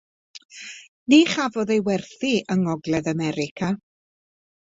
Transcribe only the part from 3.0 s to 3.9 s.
America.